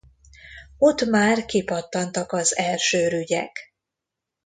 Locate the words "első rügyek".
2.57-3.73